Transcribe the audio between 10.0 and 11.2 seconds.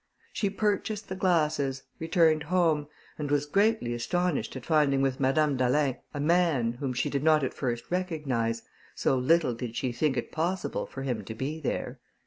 it possible for